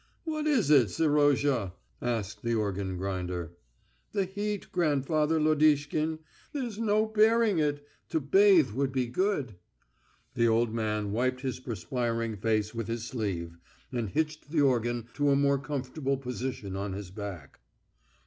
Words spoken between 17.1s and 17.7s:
back.